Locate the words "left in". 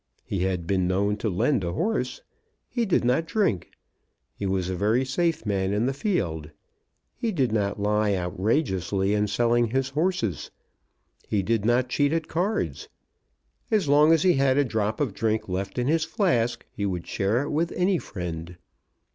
15.47-15.85